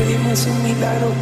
pedimos 0.00 0.46
un 0.46 0.62
milagro, 0.62 1.12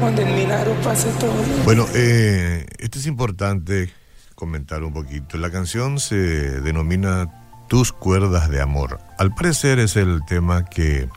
donde 0.00 0.22
el 0.22 0.34
milagro 0.34 0.72
pase 0.82 1.08
todo. 1.18 1.34
Bueno, 1.64 1.86
eh, 1.94 2.64
esto 2.78 2.98
es 2.98 3.06
importante 3.06 3.90
comentar 4.36 4.84
un 4.84 4.92
poquito. 4.92 5.36
La 5.36 5.50
canción 5.50 5.98
se 5.98 6.16
denomina 6.60 7.40
Tus 7.68 7.92
cuerdas 7.92 8.50
de 8.50 8.60
amor. 8.60 9.00
Al 9.18 9.34
parecer 9.34 9.78
es 9.78 9.96
el 9.96 10.20
tema 10.26 10.64
que 10.64 11.08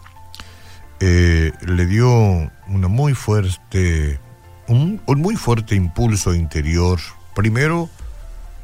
eh, 1.00 1.52
le 1.66 1.86
dio 1.86 2.10
una 2.68 2.88
muy 2.88 3.14
fuerte, 3.14 4.20
un, 4.68 5.02
un 5.06 5.22
muy 5.22 5.36
fuerte 5.36 5.76
impulso 5.76 6.34
interior, 6.34 7.00
primero 7.36 7.90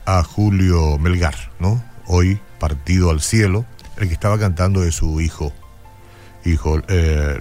a 0.05 0.23
Julio 0.23 0.97
Melgar, 0.97 1.35
¿no? 1.59 1.83
Hoy 2.07 2.39
partido 2.59 3.11
al 3.11 3.21
cielo, 3.21 3.65
el 3.97 4.07
que 4.07 4.13
estaba 4.13 4.39
cantando 4.39 4.81
de 4.81 4.91
su 4.91 5.21
hijo, 5.21 5.53
hijo 6.45 6.81
eh, 6.87 7.37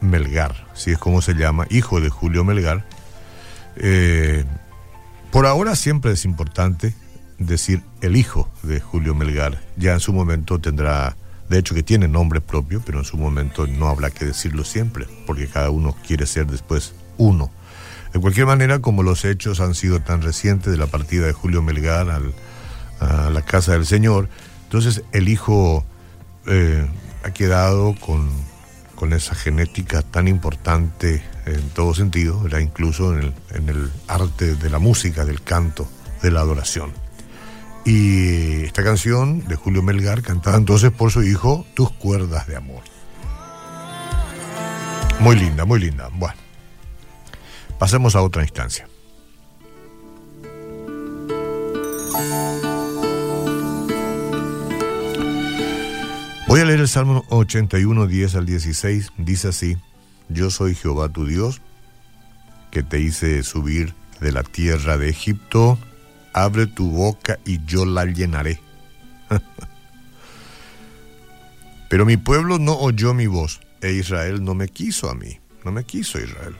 Melgar, 0.00 0.66
si 0.74 0.92
es 0.92 0.98
como 0.98 1.22
se 1.22 1.34
llama, 1.34 1.66
hijo 1.70 2.00
de 2.00 2.10
Julio 2.10 2.44
Melgar. 2.44 2.84
Eh, 3.76 4.44
por 5.30 5.46
ahora 5.46 5.76
siempre 5.76 6.12
es 6.12 6.24
importante 6.24 6.94
decir 7.38 7.82
el 8.00 8.16
hijo 8.16 8.50
de 8.62 8.80
Julio 8.80 9.14
Melgar. 9.14 9.60
Ya 9.76 9.92
en 9.92 10.00
su 10.00 10.12
momento 10.12 10.58
tendrá, 10.58 11.16
de 11.48 11.58
hecho 11.58 11.74
que 11.74 11.82
tiene 11.82 12.08
nombre 12.08 12.40
propio, 12.40 12.82
pero 12.84 12.98
en 12.98 13.04
su 13.04 13.16
momento 13.16 13.66
no 13.66 13.88
habrá 13.88 14.10
que 14.10 14.24
decirlo 14.24 14.64
siempre, 14.64 15.06
porque 15.26 15.46
cada 15.46 15.70
uno 15.70 15.96
quiere 16.06 16.26
ser 16.26 16.46
después 16.46 16.94
uno. 17.18 17.50
De 18.12 18.20
cualquier 18.20 18.46
manera, 18.46 18.78
como 18.78 19.02
los 19.02 19.24
hechos 19.24 19.60
han 19.60 19.74
sido 19.74 20.00
tan 20.00 20.22
recientes 20.22 20.72
de 20.72 20.78
la 20.78 20.86
partida 20.86 21.26
de 21.26 21.32
Julio 21.32 21.62
Melgar 21.62 22.08
a 23.00 23.30
la 23.30 23.42
casa 23.42 23.72
del 23.72 23.84
Señor, 23.84 24.28
entonces 24.64 25.02
el 25.12 25.28
hijo 25.28 25.84
eh, 26.46 26.86
ha 27.26 27.32
quedado 27.32 27.96
con, 27.96 28.30
con, 28.94 29.12
esa 29.12 29.34
genética 29.34 30.02
tan 30.02 30.28
importante 30.28 31.24
en 31.44 31.68
todo 31.70 31.92
sentido, 31.92 32.46
era 32.46 32.60
incluso 32.60 33.12
en 33.12 33.18
el, 33.18 33.34
en 33.50 33.68
el 33.68 33.90
arte 34.06 34.54
de 34.54 34.70
la 34.70 34.78
música, 34.78 35.24
del 35.24 35.42
canto, 35.42 35.88
de 36.22 36.30
la 36.30 36.40
adoración. 36.40 36.92
Y 37.84 38.64
esta 38.64 38.84
canción 38.84 39.44
de 39.46 39.56
Julio 39.56 39.82
Melgar, 39.82 40.22
cantada 40.22 40.56
entonces 40.56 40.92
por 40.92 41.10
su 41.10 41.24
hijo, 41.24 41.66
Tus 41.74 41.90
cuerdas 41.90 42.46
de 42.46 42.56
amor. 42.56 42.82
Muy 45.18 45.34
linda, 45.34 45.64
muy 45.64 45.80
linda. 45.80 46.08
Bueno, 46.12 46.36
pasemos 47.78 48.14
a 48.14 48.22
otra 48.22 48.42
instancia. 48.42 48.88
Voy 56.56 56.62
a 56.62 56.64
leer 56.68 56.80
el 56.80 56.88
Salmo 56.88 57.22
81, 57.28 58.06
10 58.06 58.34
al 58.34 58.46
16. 58.46 59.12
Dice 59.18 59.48
así, 59.48 59.76
Yo 60.30 60.50
soy 60.50 60.74
Jehová 60.74 61.10
tu 61.10 61.26
Dios, 61.26 61.60
que 62.70 62.82
te 62.82 62.98
hice 62.98 63.42
subir 63.42 63.92
de 64.22 64.32
la 64.32 64.42
tierra 64.42 64.96
de 64.96 65.10
Egipto, 65.10 65.78
abre 66.32 66.66
tu 66.66 66.90
boca 66.90 67.38
y 67.44 67.62
yo 67.66 67.84
la 67.84 68.06
llenaré. 68.06 68.58
Pero 71.90 72.06
mi 72.06 72.16
pueblo 72.16 72.58
no 72.58 72.72
oyó 72.78 73.12
mi 73.12 73.26
voz, 73.26 73.60
e 73.82 73.92
Israel 73.92 74.42
no 74.42 74.54
me 74.54 74.68
quiso 74.68 75.10
a 75.10 75.14
mí, 75.14 75.38
no 75.62 75.72
me 75.72 75.84
quiso 75.84 76.18
Israel. 76.18 76.56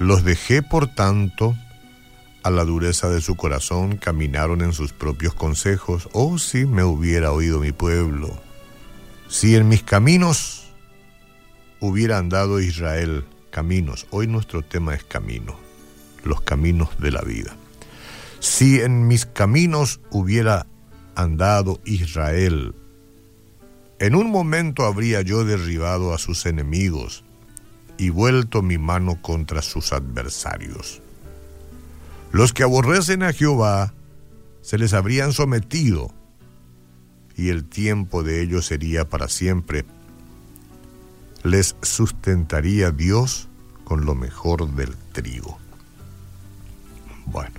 Los 0.00 0.24
dejé, 0.24 0.64
por 0.64 0.92
tanto, 0.92 1.54
a 2.42 2.50
la 2.50 2.64
dureza 2.64 3.08
de 3.10 3.20
su 3.20 3.36
corazón, 3.36 3.96
caminaron 3.96 4.62
en 4.62 4.72
sus 4.72 4.92
propios 4.92 5.34
consejos. 5.34 6.08
Oh, 6.12 6.38
si 6.38 6.66
me 6.66 6.84
hubiera 6.84 7.32
oído 7.32 7.60
mi 7.60 7.72
pueblo, 7.72 8.38
si 9.28 9.56
en 9.56 9.68
mis 9.68 9.82
caminos 9.82 10.72
hubiera 11.80 12.18
andado 12.18 12.60
Israel, 12.60 13.24
caminos. 13.50 14.06
Hoy 14.10 14.26
nuestro 14.26 14.62
tema 14.62 14.94
es 14.94 15.04
camino, 15.04 15.56
los 16.24 16.40
caminos 16.40 16.90
de 16.98 17.10
la 17.10 17.22
vida. 17.22 17.56
Si 18.38 18.80
en 18.80 19.06
mis 19.06 19.26
caminos 19.26 20.00
hubiera 20.10 20.66
andado 21.14 21.80
Israel, 21.84 22.74
en 23.98 24.14
un 24.14 24.30
momento 24.30 24.84
habría 24.84 25.20
yo 25.20 25.44
derribado 25.44 26.14
a 26.14 26.18
sus 26.18 26.46
enemigos 26.46 27.22
y 27.98 28.08
vuelto 28.08 28.62
mi 28.62 28.78
mano 28.78 29.20
contra 29.20 29.60
sus 29.60 29.92
adversarios. 29.92 31.02
Los 32.32 32.52
que 32.52 32.62
aborrecen 32.62 33.22
a 33.22 33.32
Jehová 33.32 33.92
se 34.62 34.78
les 34.78 34.94
habrían 34.94 35.32
sometido 35.32 36.12
y 37.36 37.48
el 37.48 37.64
tiempo 37.64 38.22
de 38.22 38.42
ellos 38.42 38.66
sería 38.66 39.08
para 39.08 39.28
siempre. 39.28 39.84
Les 41.42 41.74
sustentaría 41.82 42.90
Dios 42.92 43.48
con 43.84 44.04
lo 44.04 44.14
mejor 44.14 44.70
del 44.74 44.94
trigo. 45.12 45.58
Bueno, 47.26 47.54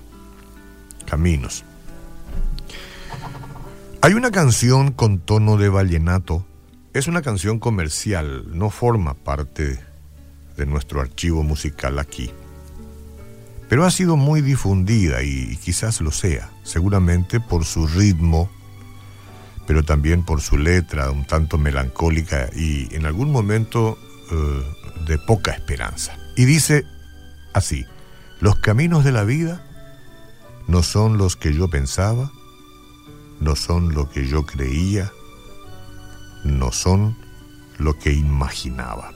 caminos. 1.06 1.66
Hay 4.02 4.14
una 4.14 4.32
canción 4.32 4.92
con 4.92 5.20
tono 5.20 5.58
de 5.58 5.70
vallenato. 5.70 6.46
Es 6.94 7.08
una 7.08 7.22
canción 7.22 7.60
comercial, 7.60 8.58
no 8.58 8.70
forma 8.70 9.16
parte 9.16 9.80
de 10.56 10.66
nuestro 10.66 11.02
archivo 11.02 11.44
musical 11.44 12.00
aquí 12.00 12.32
pero 13.72 13.86
ha 13.86 13.92
sido 13.92 14.18
muy 14.18 14.42
difundida 14.42 15.24
y, 15.24 15.56
quizás 15.56 16.02
lo 16.02 16.12
sea, 16.12 16.52
seguramente 16.62 17.40
por 17.40 17.64
su 17.64 17.88
ritmo, 17.88 18.50
pero 19.66 19.82
también 19.84 20.26
por 20.26 20.42
su 20.42 20.58
letra 20.58 21.10
un 21.10 21.26
tanto 21.26 21.58
melancólica 21.58 22.50
y 22.54 22.94
en 22.94 23.06
algún 23.06 23.32
momento 23.32 23.98
eh, 24.30 25.06
de 25.08 25.18
poca 25.20 25.52
esperanza. 25.52 26.18
Y 26.36 26.44
dice 26.44 26.84
así, 27.54 27.86
los 28.42 28.58
caminos 28.58 29.06
de 29.06 29.14
la 29.14 29.24
vida 29.24 29.66
no 30.68 30.84
son 30.84 31.18
los 31.18 31.38
que 31.38 31.54
yo 31.54 31.70
pensaba, 31.70 32.30
no 33.40 33.56
son 33.56 33.94
lo 33.94 34.10
que 34.10 34.28
yo 34.28 34.46
creía, 34.46 35.14
no 36.44 36.74
son 36.74 37.18
lo 37.78 37.98
que 37.98 38.12
imaginaba. 38.12 39.14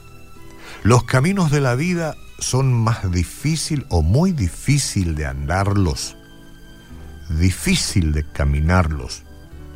Los 0.82 1.04
caminos 1.04 1.50
de 1.50 1.60
la 1.60 1.74
vida 1.74 2.16
son 2.38 2.72
más 2.72 3.10
difícil 3.10 3.86
o 3.88 4.02
muy 4.02 4.32
difícil 4.32 5.14
de 5.14 5.26
andarlos, 5.26 6.16
difícil 7.28 8.12
de 8.12 8.24
caminarlos 8.30 9.22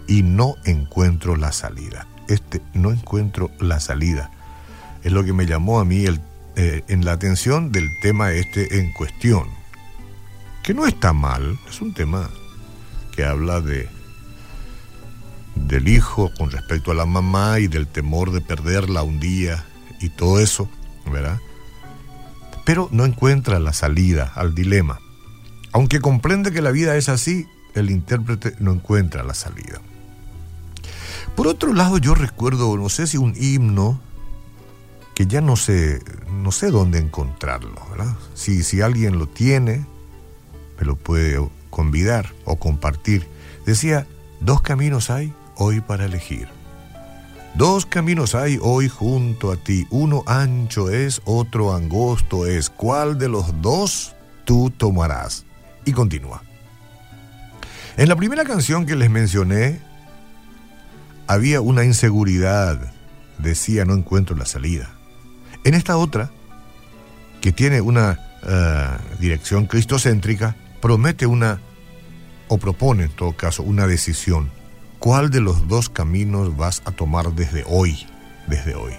y 0.06 0.22
no 0.22 0.56
encuentro 0.64 1.36
la 1.36 1.52
salida. 1.52 2.06
Este 2.28 2.60
no 2.74 2.90
encuentro 2.92 3.50
la 3.60 3.80
salida. 3.80 4.30
Es 5.02 5.12
lo 5.12 5.24
que 5.24 5.32
me 5.32 5.46
llamó 5.46 5.80
a 5.80 5.84
mí 5.84 6.04
eh, 6.56 6.84
en 6.88 7.04
la 7.04 7.12
atención 7.12 7.72
del 7.72 7.88
tema 8.02 8.32
este 8.32 8.78
en 8.78 8.92
cuestión. 8.92 9.48
Que 10.62 10.74
no 10.74 10.86
está 10.86 11.12
mal, 11.12 11.58
es 11.68 11.80
un 11.80 11.94
tema 11.94 12.28
que 13.12 13.24
habla 13.24 13.60
de 13.60 13.88
del 15.56 15.88
hijo 15.88 16.30
con 16.38 16.50
respecto 16.50 16.90
a 16.90 16.94
la 16.94 17.06
mamá 17.06 17.60
y 17.60 17.66
del 17.66 17.86
temor 17.86 18.32
de 18.32 18.40
perderla 18.40 19.02
un 19.02 19.20
día 19.20 19.64
y 20.00 20.08
todo 20.08 20.40
eso, 20.40 20.68
¿verdad? 21.10 21.40
pero 22.70 22.88
no 22.92 23.04
encuentra 23.04 23.58
la 23.58 23.72
salida 23.72 24.30
al 24.36 24.54
dilema. 24.54 25.00
Aunque 25.72 26.00
comprende 26.00 26.52
que 26.52 26.62
la 26.62 26.70
vida 26.70 26.96
es 26.96 27.08
así, 27.08 27.48
el 27.74 27.90
intérprete 27.90 28.54
no 28.60 28.72
encuentra 28.72 29.24
la 29.24 29.34
salida. 29.34 29.80
Por 31.34 31.48
otro 31.48 31.72
lado, 31.72 31.98
yo 31.98 32.14
recuerdo, 32.14 32.76
no 32.76 32.88
sé 32.88 33.08
si 33.08 33.16
un 33.16 33.34
himno 33.36 34.00
que 35.16 35.26
ya 35.26 35.40
no 35.40 35.56
sé, 35.56 36.00
no 36.32 36.52
sé 36.52 36.70
dónde 36.70 36.98
encontrarlo, 36.98 37.74
¿verdad? 37.90 38.16
Si, 38.34 38.62
si 38.62 38.80
alguien 38.82 39.18
lo 39.18 39.26
tiene, 39.26 39.84
me 40.78 40.86
lo 40.86 40.94
puede 40.94 41.44
convidar 41.70 42.32
o 42.44 42.54
compartir. 42.54 43.26
Decía, 43.66 44.06
dos 44.40 44.62
caminos 44.62 45.10
hay 45.10 45.34
hoy 45.56 45.80
para 45.80 46.04
elegir 46.04 46.59
Dos 47.54 47.84
caminos 47.84 48.34
hay 48.34 48.58
hoy 48.62 48.88
junto 48.88 49.50
a 49.50 49.56
ti, 49.56 49.86
uno 49.90 50.22
ancho 50.26 50.88
es, 50.88 51.20
otro 51.24 51.74
angosto 51.74 52.46
es. 52.46 52.70
¿Cuál 52.70 53.18
de 53.18 53.28
los 53.28 53.60
dos 53.60 54.14
tú 54.44 54.70
tomarás? 54.70 55.44
Y 55.84 55.92
continúa. 55.92 56.42
En 57.96 58.08
la 58.08 58.16
primera 58.16 58.44
canción 58.44 58.86
que 58.86 58.94
les 58.94 59.10
mencioné, 59.10 59.80
había 61.26 61.60
una 61.60 61.84
inseguridad, 61.84 62.92
decía 63.38 63.84
no 63.84 63.94
encuentro 63.94 64.36
la 64.36 64.46
salida. 64.46 64.90
En 65.64 65.74
esta 65.74 65.96
otra, 65.96 66.30
que 67.40 67.52
tiene 67.52 67.80
una 67.80 68.18
eh, 68.46 68.88
dirección 69.18 69.66
cristocéntrica, 69.66 70.56
promete 70.80 71.26
una, 71.26 71.60
o 72.48 72.58
propone 72.58 73.04
en 73.04 73.10
todo 73.10 73.32
caso, 73.32 73.64
una 73.64 73.86
decisión 73.86 74.50
¿Cuál 75.00 75.30
de 75.30 75.40
los 75.40 75.66
dos 75.66 75.88
caminos 75.88 76.58
vas 76.58 76.82
a 76.84 76.92
tomar 76.92 77.32
desde 77.32 77.64
hoy? 77.66 78.06
Desde 78.46 78.74
hoy. 78.74 78.92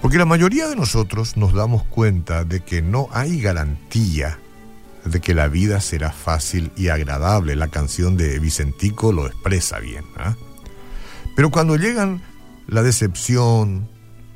Porque 0.00 0.16
la 0.16 0.24
mayoría 0.24 0.68
de 0.68 0.76
nosotros 0.76 1.36
nos 1.36 1.52
damos 1.52 1.82
cuenta 1.82 2.44
de 2.44 2.60
que 2.60 2.82
no 2.82 3.08
hay 3.10 3.40
garantía 3.40 4.38
de 5.04 5.20
que 5.20 5.34
la 5.34 5.48
vida 5.48 5.80
será 5.80 6.12
fácil 6.12 6.70
y 6.76 6.88
agradable. 6.88 7.56
La 7.56 7.66
canción 7.66 8.16
de 8.16 8.38
Vicentico 8.38 9.12
lo 9.12 9.26
expresa 9.26 9.80
bien. 9.80 10.04
¿ah? 10.16 10.36
Pero 11.34 11.50
cuando 11.50 11.74
llegan 11.74 12.22
la 12.68 12.84
decepción, 12.84 13.88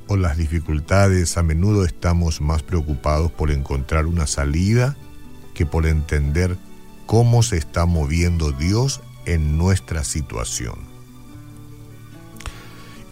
o 0.09 0.17
las 0.17 0.37
dificultades, 0.37 1.37
a 1.37 1.45
menudo 1.45 1.85
estamos 1.85 2.41
más 2.41 2.65
preocupados 2.65 3.31
por 3.31 3.53
encontrar 3.53 4.07
una 4.07 4.27
salida 4.27 4.97
que 5.55 5.65
por 5.65 5.87
entender 5.87 6.57
cómo 7.07 7.45
se 7.45 7.57
está 7.57 7.87
moviendo 7.87 8.51
Dios 8.51 9.01
en 9.27 9.59
nuestra 9.59 10.05
situación. 10.05 10.79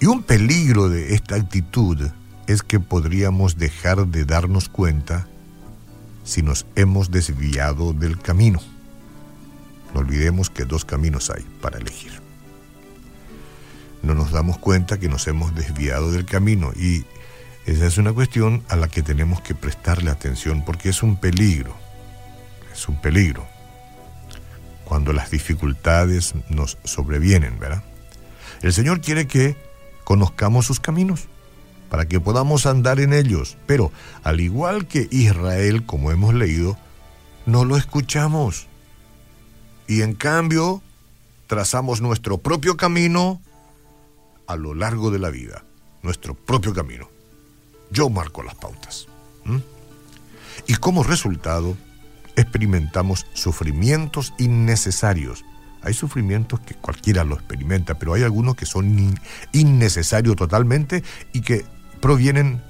Y 0.01 0.07
un 0.07 0.23
peligro 0.23 0.89
de 0.89 1.15
esta 1.15 1.37
actitud 1.37 2.01
es 2.47 2.63
que 2.63 2.81
podríamos 2.81 3.57
dejar 3.57 4.07
de 4.07 4.25
darnos 4.25 4.69
cuenta 4.69 5.27
si 6.25 6.43
nos 6.43 6.67
hemos 6.77 7.11
desviado 7.11 7.93
del 7.93 8.19
camino. 8.19 8.61
No 9.93 10.01
olvidemos 10.01 10.51
que 10.51 10.65
dos 10.65 10.85
caminos 10.85 11.31
hay 11.31 11.45
para 11.61 11.79
elegir. 11.79 12.13
No 14.03 14.15
nos 14.15 14.33
damos 14.33 14.59
cuenta 14.59 14.99
que 14.99 15.09
nos 15.09 15.27
hemos 15.29 15.55
desviado 15.55 16.11
del 16.13 16.27
camino 16.27 16.73
y 16.75 17.05
esa 17.65 17.87
es 17.87 17.97
una 17.97 18.13
cuestión 18.13 18.63
a 18.69 18.77
la 18.77 18.89
que 18.89 19.03
tenemos 19.03 19.41
que 19.41 19.55
prestarle 19.55 20.11
atención 20.11 20.65
porque 20.65 20.91
es 20.91 21.03
un 21.03 21.17
peligro. 21.17 21.75
Es 22.73 22.89
un 22.89 23.01
peligro. 23.01 23.54
Cuando 24.85 25.13
las 25.13 25.31
dificultades 25.31 26.35
nos 26.49 26.79
sobrevienen, 26.85 27.59
¿verdad? 27.59 27.83
El 28.63 28.73
Señor 28.73 29.01
quiere 29.01 29.27
que 29.27 29.57
conozcamos 30.05 30.67
sus 30.67 30.81
caminos 30.81 31.29
para 31.89 32.07
que 32.07 32.21
podamos 32.21 32.67
andar 32.67 33.01
en 33.01 33.13
ellos. 33.13 33.57
Pero, 33.67 33.93
al 34.23 34.41
igual 34.41 34.87
que 34.87 35.09
Israel, 35.11 35.87
como 35.87 36.11
hemos 36.11 36.35
leído, 36.35 36.77
no 37.47 37.65
lo 37.65 37.77
escuchamos. 37.77 38.67
Y 39.87 40.03
en 40.03 40.15
cambio, 40.15 40.83
trazamos 41.47 42.01
nuestro 42.01 42.39
propio 42.39 42.77
camino 42.77 43.41
a 44.47 44.57
lo 44.57 44.75
largo 44.75 45.11
de 45.11 45.19
la 45.19 45.31
vida. 45.31 45.65
Nuestro 46.03 46.35
propio 46.35 46.75
camino. 46.75 47.09
Yo 47.91 48.11
marco 48.11 48.43
las 48.43 48.55
pautas. 48.55 49.07
Y 50.67 50.75
como 50.75 51.03
resultado, 51.03 51.77
experimentamos 52.37 53.27
sufrimientos 53.33 54.33
innecesarios. 54.39 55.45
Hay 55.83 55.95
sufrimientos 55.95 56.61
que 56.61 56.75
cualquiera 56.75 57.25
lo 57.25 57.35
experimenta, 57.35 57.99
pero 57.99 58.15
hay 58.15 58.23
algunos 58.23 58.57
que 58.57 58.67
son 58.67 59.17
innecesarios 59.53 60.37
totalmente 60.37 61.03
y 61.33 61.43
que 61.43 61.65
provienen 62.01 62.63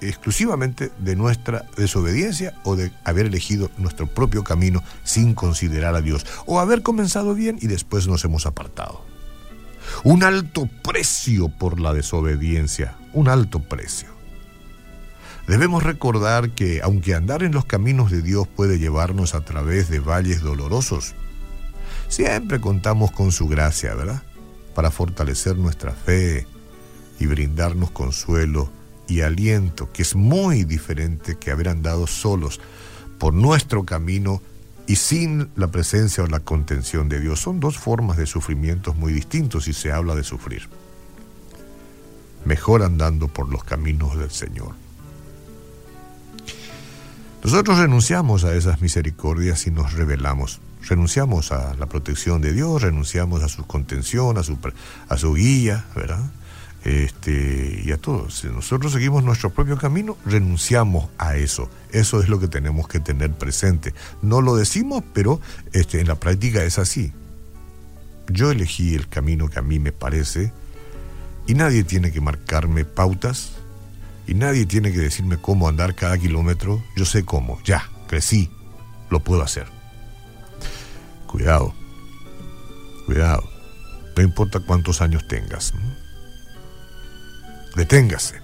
exclusivamente 0.00 0.90
de 0.98 1.14
nuestra 1.14 1.66
desobediencia 1.76 2.54
o 2.64 2.74
de 2.76 2.92
haber 3.04 3.26
elegido 3.26 3.70
nuestro 3.78 4.06
propio 4.06 4.44
camino 4.44 4.82
sin 5.04 5.34
considerar 5.34 5.94
a 5.94 6.00
Dios, 6.00 6.26
o 6.46 6.58
haber 6.58 6.82
comenzado 6.82 7.34
bien 7.34 7.58
y 7.60 7.66
después 7.66 8.08
nos 8.08 8.24
hemos 8.24 8.46
apartado. 8.46 9.04
Un 10.04 10.22
alto 10.22 10.68
precio 10.82 11.48
por 11.48 11.80
la 11.80 11.92
desobediencia, 11.92 12.96
un 13.12 13.28
alto 13.28 13.60
precio. 13.60 14.19
Debemos 15.50 15.82
recordar 15.82 16.50
que 16.50 16.80
aunque 16.80 17.12
andar 17.12 17.42
en 17.42 17.50
los 17.50 17.64
caminos 17.64 18.12
de 18.12 18.22
Dios 18.22 18.46
puede 18.46 18.78
llevarnos 18.78 19.34
a 19.34 19.44
través 19.44 19.90
de 19.90 19.98
valles 19.98 20.42
dolorosos, 20.42 21.16
siempre 22.06 22.60
contamos 22.60 23.10
con 23.10 23.32
su 23.32 23.48
gracia, 23.48 23.96
¿verdad? 23.96 24.22
Para 24.76 24.92
fortalecer 24.92 25.56
nuestra 25.56 25.90
fe, 25.90 26.46
y 27.18 27.26
brindarnos 27.26 27.90
consuelo 27.90 28.70
y 29.08 29.22
aliento, 29.22 29.90
que 29.92 30.02
es 30.02 30.14
muy 30.14 30.62
diferente 30.62 31.36
que 31.36 31.50
haber 31.50 31.68
andado 31.68 32.06
solos 32.06 32.60
por 33.18 33.34
nuestro 33.34 33.84
camino 33.84 34.40
y 34.86 34.94
sin 34.94 35.50
la 35.56 35.66
presencia 35.66 36.22
o 36.22 36.28
la 36.28 36.38
contención 36.38 37.08
de 37.08 37.18
Dios. 37.18 37.40
Son 37.40 37.58
dos 37.58 37.76
formas 37.76 38.18
de 38.18 38.26
sufrimientos 38.26 38.94
muy 38.94 39.12
distintos 39.12 39.66
y 39.66 39.72
se 39.72 39.90
habla 39.90 40.14
de 40.14 40.22
sufrir. 40.22 40.68
Mejor 42.44 42.84
andando 42.84 43.26
por 43.26 43.48
los 43.48 43.64
caminos 43.64 44.16
del 44.16 44.30
Señor. 44.30 44.89
Nosotros 47.42 47.78
renunciamos 47.78 48.44
a 48.44 48.54
esas 48.54 48.80
misericordias 48.80 49.66
y 49.66 49.70
nos 49.70 49.94
rebelamos. 49.94 50.60
Renunciamos 50.88 51.52
a 51.52 51.74
la 51.74 51.86
protección 51.86 52.40
de 52.40 52.52
Dios, 52.52 52.82
renunciamos 52.82 53.42
a 53.42 53.48
su 53.48 53.66
contención, 53.66 54.38
a 54.38 54.42
su, 54.42 54.58
a 55.08 55.16
su 55.16 55.34
guía, 55.34 55.86
¿verdad? 55.94 56.24
este, 56.84 57.82
y 57.84 57.92
a 57.92 57.98
todos. 57.98 58.38
Si 58.38 58.48
nosotros 58.48 58.92
seguimos 58.92 59.22
nuestro 59.22 59.50
propio 59.50 59.76
camino, 59.76 60.16
renunciamos 60.24 61.08
a 61.18 61.36
eso. 61.36 61.68
Eso 61.92 62.22
es 62.22 62.28
lo 62.28 62.40
que 62.40 62.48
tenemos 62.48 62.88
que 62.88 63.00
tener 63.00 63.32
presente. 63.32 63.94
No 64.22 64.40
lo 64.40 64.56
decimos, 64.56 65.02
pero 65.12 65.40
este, 65.72 66.00
en 66.00 66.08
la 66.08 66.14
práctica 66.14 66.62
es 66.64 66.78
así. 66.78 67.12
Yo 68.28 68.50
elegí 68.50 68.94
el 68.94 69.08
camino 69.08 69.48
que 69.48 69.58
a 69.58 69.62
mí 69.62 69.78
me 69.78 69.92
parece 69.92 70.52
y 71.46 71.54
nadie 71.54 71.84
tiene 71.84 72.12
que 72.12 72.20
marcarme 72.20 72.84
pautas 72.84 73.52
y 74.30 74.34
nadie 74.34 74.64
tiene 74.64 74.92
que 74.92 74.98
decirme 74.98 75.38
cómo 75.38 75.68
andar 75.68 75.96
cada 75.96 76.16
kilómetro. 76.16 76.80
Yo 76.94 77.04
sé 77.04 77.24
cómo, 77.24 77.60
ya, 77.64 77.90
crecí, 78.06 78.48
lo 79.10 79.18
puedo 79.18 79.42
hacer. 79.42 79.66
Cuidado, 81.26 81.74
cuidado. 83.06 83.42
No 84.16 84.22
importa 84.22 84.60
cuántos 84.60 85.02
años 85.02 85.26
tengas. 85.26 85.74
Deténgase. 87.74 88.40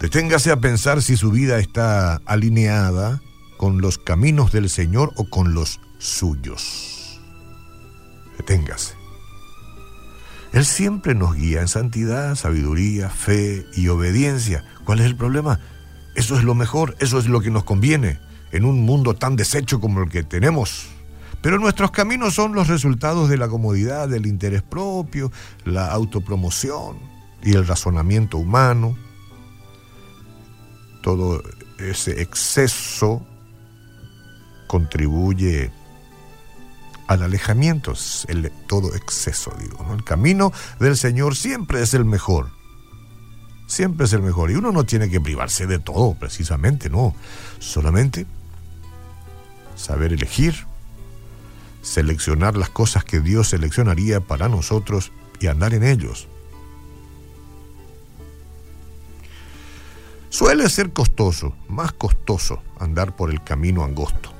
Deténgase 0.00 0.52
a 0.52 0.60
pensar 0.60 1.02
si 1.02 1.16
su 1.16 1.32
vida 1.32 1.58
está 1.58 2.20
alineada 2.24 3.20
con 3.56 3.80
los 3.80 3.98
caminos 3.98 4.52
del 4.52 4.70
Señor 4.70 5.12
o 5.16 5.28
con 5.28 5.52
los 5.52 5.80
suyos. 5.98 7.20
Deténgase. 8.36 8.97
Él 10.52 10.64
siempre 10.64 11.14
nos 11.14 11.34
guía 11.34 11.60
en 11.60 11.68
santidad, 11.68 12.34
sabiduría, 12.34 13.10
fe 13.10 13.66
y 13.74 13.88
obediencia. 13.88 14.64
¿Cuál 14.84 15.00
es 15.00 15.06
el 15.06 15.16
problema? 15.16 15.60
Eso 16.14 16.36
es 16.36 16.44
lo 16.44 16.54
mejor, 16.54 16.96
eso 17.00 17.18
es 17.18 17.26
lo 17.26 17.40
que 17.40 17.50
nos 17.50 17.64
conviene 17.64 18.18
en 18.50 18.64
un 18.64 18.80
mundo 18.80 19.14
tan 19.14 19.36
deshecho 19.36 19.80
como 19.80 20.02
el 20.02 20.10
que 20.10 20.22
tenemos. 20.22 20.88
Pero 21.42 21.58
nuestros 21.58 21.90
caminos 21.90 22.34
son 22.34 22.54
los 22.54 22.68
resultados 22.68 23.28
de 23.28 23.36
la 23.36 23.48
comodidad, 23.48 24.08
del 24.08 24.26
interés 24.26 24.62
propio, 24.62 25.30
la 25.64 25.92
autopromoción 25.92 26.98
y 27.42 27.52
el 27.52 27.66
razonamiento 27.66 28.38
humano, 28.38 28.96
todo 31.02 31.42
ese 31.78 32.20
exceso 32.20 33.24
contribuye 34.66 35.70
al 37.08 37.22
alejamiento, 37.22 37.94
el, 38.28 38.52
todo 38.66 38.94
exceso, 38.94 39.52
digo. 39.58 39.84
¿no? 39.84 39.94
El 39.94 40.04
camino 40.04 40.52
del 40.78 40.96
Señor 40.96 41.34
siempre 41.34 41.82
es 41.82 41.94
el 41.94 42.04
mejor. 42.04 42.50
Siempre 43.66 44.06
es 44.06 44.12
el 44.12 44.22
mejor. 44.22 44.50
Y 44.50 44.54
uno 44.54 44.72
no 44.72 44.84
tiene 44.84 45.10
que 45.10 45.20
privarse 45.20 45.66
de 45.66 45.78
todo, 45.78 46.14
precisamente, 46.14 46.88
no. 46.90 47.14
Solamente 47.58 48.26
saber 49.74 50.12
elegir, 50.12 50.66
seleccionar 51.82 52.56
las 52.56 52.70
cosas 52.70 53.04
que 53.04 53.20
Dios 53.20 53.48
seleccionaría 53.48 54.20
para 54.20 54.48
nosotros 54.48 55.10
y 55.40 55.46
andar 55.46 55.72
en 55.72 55.84
ellos. 55.84 56.28
Suele 60.28 60.68
ser 60.68 60.92
costoso, 60.92 61.54
más 61.68 61.92
costoso 61.92 62.62
andar 62.78 63.16
por 63.16 63.30
el 63.30 63.42
camino 63.42 63.82
angosto. 63.82 64.37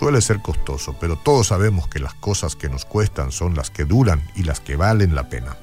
Suele 0.00 0.22
ser 0.22 0.40
costoso, 0.40 0.96
pero 0.98 1.16
todos 1.16 1.48
sabemos 1.48 1.86
que 1.86 1.98
las 1.98 2.14
cosas 2.14 2.56
que 2.56 2.70
nos 2.70 2.86
cuestan 2.86 3.32
son 3.32 3.54
las 3.54 3.68
que 3.68 3.84
duran 3.84 4.22
y 4.34 4.44
las 4.44 4.58
que 4.58 4.74
valen 4.74 5.14
la 5.14 5.28
pena. 5.28 5.58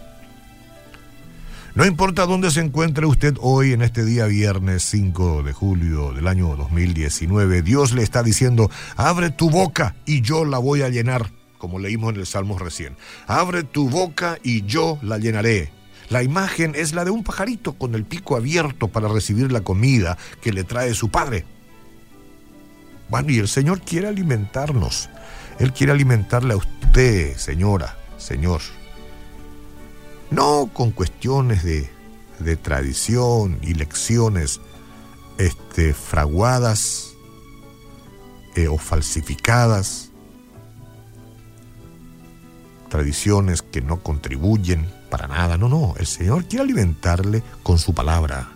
No 1.73 1.87
importa 1.87 2.27
dónde 2.27 2.51
se 2.51 2.61
encuentre 2.61 3.07
usted 3.07 3.33
hoy 3.41 3.73
en 3.73 3.81
este 3.81 4.05
día 4.05 4.27
viernes 4.27 4.83
5 4.83 5.41
de 5.41 5.53
julio 5.53 6.13
del 6.13 6.27
año 6.27 6.55
2019, 6.55 7.63
Dios 7.63 7.93
le 7.93 8.03
está 8.03 8.21
diciendo, 8.21 8.69
abre 8.95 9.31
tu 9.31 9.49
boca 9.49 9.95
y 10.05 10.21
yo 10.21 10.45
la 10.45 10.59
voy 10.59 10.83
a 10.83 10.89
llenar, 10.89 11.31
como 11.57 11.79
leímos 11.79 12.13
en 12.13 12.19
el 12.19 12.27
Salmo 12.27 12.59
recién. 12.59 12.95
Abre 13.25 13.63
tu 13.63 13.89
boca 13.89 14.37
y 14.43 14.67
yo 14.67 14.99
la 15.01 15.17
llenaré. 15.17 15.71
La 16.09 16.21
imagen 16.21 16.75
es 16.75 16.93
la 16.93 17.05
de 17.05 17.09
un 17.09 17.23
pajarito 17.23 17.73
con 17.73 17.95
el 17.95 18.05
pico 18.05 18.35
abierto 18.35 18.87
para 18.87 19.07
recibir 19.07 19.51
la 19.51 19.61
comida 19.61 20.15
que 20.41 20.53
le 20.53 20.63
trae 20.63 20.93
su 20.93 21.09
padre. 21.09 21.56
Bueno, 23.09 23.31
y 23.31 23.39
el 23.39 23.47
Señor 23.47 23.81
quiere 23.81 24.07
alimentarnos. 24.07 25.09
Él 25.59 25.73
quiere 25.73 25.93
alimentarle 25.93 26.53
a 26.53 26.57
usted, 26.57 27.35
señora, 27.37 27.97
señor. 28.17 28.61
No 30.29 30.69
con 30.73 30.91
cuestiones 30.91 31.63
de, 31.63 31.89
de 32.39 32.55
tradición 32.57 33.59
y 33.61 33.73
lecciones 33.73 34.59
este, 35.37 35.93
fraguadas 35.93 37.13
eh, 38.55 38.67
o 38.67 38.77
falsificadas, 38.77 40.11
tradiciones 42.89 43.61
que 43.61 43.81
no 43.81 44.01
contribuyen 44.01 44.91
para 45.09 45.27
nada, 45.27 45.57
no, 45.57 45.69
no. 45.69 45.95
El 45.97 46.07
Señor 46.07 46.45
quiere 46.45 46.63
alimentarle 46.63 47.43
con 47.63 47.77
su 47.77 47.93
palabra, 47.93 48.49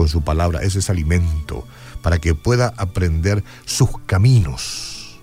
con 0.00 0.08
su 0.08 0.22
palabra. 0.22 0.62
Ese 0.62 0.78
es 0.78 0.88
alimento 0.88 1.66
para 2.00 2.18
que 2.18 2.34
pueda 2.34 2.72
aprender 2.78 3.44
sus 3.66 3.90
caminos. 4.06 5.20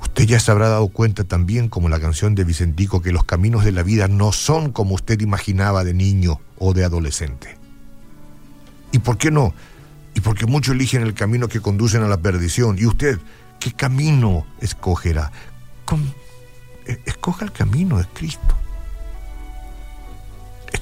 Usted 0.00 0.24
ya 0.24 0.40
se 0.40 0.50
habrá 0.50 0.70
dado 0.70 0.88
cuenta 0.88 1.24
también, 1.24 1.68
como 1.68 1.90
la 1.90 2.00
canción 2.00 2.34
de 2.34 2.44
Vicentico, 2.44 3.02
que 3.02 3.12
los 3.12 3.24
caminos 3.24 3.66
de 3.66 3.72
la 3.72 3.82
vida 3.82 4.08
no 4.08 4.32
son 4.32 4.72
como 4.72 4.94
usted 4.94 5.20
imaginaba 5.20 5.84
de 5.84 5.92
niño 5.92 6.40
o 6.56 6.72
de 6.72 6.84
adolescente. 6.84 7.58
¿Y 8.92 9.00
por 9.00 9.18
qué 9.18 9.30
no? 9.30 9.52
Y 10.14 10.20
porque 10.20 10.46
muchos 10.46 10.74
eligen 10.74 11.02
el 11.02 11.12
camino 11.12 11.48
que 11.48 11.60
conducen 11.60 12.02
a 12.02 12.08
la 12.08 12.16
perdición. 12.16 12.78
¿Y 12.78 12.86
usted 12.86 13.18
qué 13.60 13.72
camino 13.72 14.46
escogerá? 14.62 15.32
E, 16.86 16.98
escoja 17.04 17.44
el 17.44 17.52
camino 17.52 17.98
de 17.98 18.06
Cristo. 18.06 18.57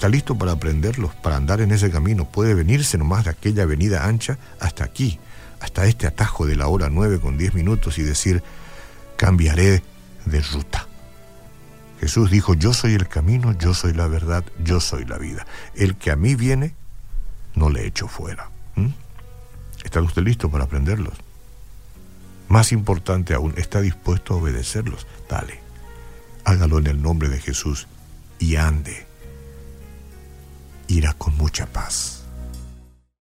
Listo 0.09 0.37
para 0.37 0.53
aprenderlos, 0.53 1.15
para 1.17 1.37
andar 1.37 1.61
en 1.61 1.73
ese 1.73 1.91
camino. 1.91 2.27
Puede 2.27 2.55
venirse 2.55 2.99
nomás 2.99 3.25
de 3.25 3.31
aquella 3.31 3.65
avenida 3.65 4.07
ancha 4.07 4.39
hasta 4.61 4.85
aquí, 4.85 5.19
hasta 5.61 5.87
este 5.87 6.07
atajo 6.07 6.47
de 6.47 6.57
la 6.57 6.69
hora 6.69 6.89
9 6.91 7.21
con 7.21 7.37
10 7.37 7.55
minutos 7.55 7.99
y 7.99 8.03
decir, 8.03 8.43
cambiaré 9.17 9.83
de 10.25 10.41
ruta. 10.43 10.87
Jesús 12.01 12.31
dijo, 12.31 12.55
yo 12.55 12.75
soy 12.75 12.95
el 12.95 13.09
camino, 13.09 13.53
yo 13.59 13.75
soy 13.75 13.95
la 13.95 14.07
verdad, 14.07 14.45
yo 14.63 14.81
soy 14.81 15.05
la 15.05 15.19
vida. 15.19 15.47
El 15.75 15.97
que 15.97 16.11
a 16.11 16.17
mí 16.17 16.35
viene, 16.35 16.75
no 17.55 17.71
le 17.71 17.87
echo 17.87 18.07
fuera. 18.07 18.51
¿Mm? 18.75 18.89
¿Está 19.83 20.03
usted 20.03 20.23
listo 20.23 20.51
para 20.51 20.65
aprenderlos? 20.65 21.15
Más 22.49 22.71
importante 22.73 23.35
aún, 23.35 23.55
¿está 23.57 23.81
dispuesto 23.81 24.35
a 24.35 24.37
obedecerlos? 24.37 25.07
Dale, 25.29 25.61
hágalo 26.45 26.79
en 26.79 26.87
el 26.87 27.03
nombre 27.03 27.29
de 27.29 27.41
Jesús 27.41 27.89
y 28.39 28.57
ande. 28.57 29.06
Irá 30.89 31.13
con 31.15 31.37
mucha 31.37 31.67
paz. 31.67 32.16